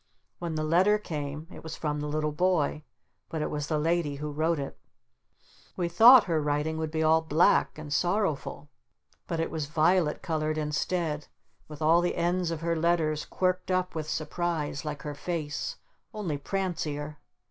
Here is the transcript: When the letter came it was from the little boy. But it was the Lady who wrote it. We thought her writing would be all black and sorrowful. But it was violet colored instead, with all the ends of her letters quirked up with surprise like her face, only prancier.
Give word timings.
When 0.39 0.55
the 0.55 0.63
letter 0.63 0.97
came 0.97 1.45
it 1.51 1.61
was 1.61 1.75
from 1.75 1.99
the 1.99 2.07
little 2.07 2.31
boy. 2.31 2.81
But 3.29 3.43
it 3.43 3.51
was 3.51 3.67
the 3.67 3.77
Lady 3.77 4.15
who 4.15 4.31
wrote 4.31 4.57
it. 4.57 4.75
We 5.77 5.89
thought 5.89 6.23
her 6.23 6.41
writing 6.41 6.79
would 6.79 6.89
be 6.89 7.03
all 7.03 7.21
black 7.21 7.77
and 7.77 7.93
sorrowful. 7.93 8.67
But 9.27 9.39
it 9.39 9.51
was 9.51 9.67
violet 9.67 10.23
colored 10.23 10.57
instead, 10.57 11.27
with 11.67 11.83
all 11.83 12.01
the 12.01 12.15
ends 12.15 12.49
of 12.49 12.61
her 12.61 12.75
letters 12.75 13.25
quirked 13.25 13.69
up 13.69 13.93
with 13.93 14.09
surprise 14.09 14.83
like 14.83 15.03
her 15.03 15.13
face, 15.13 15.75
only 16.15 16.39
prancier. 16.39 17.19